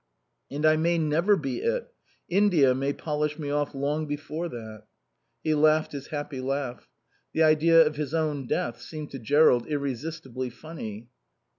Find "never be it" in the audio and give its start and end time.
0.97-1.93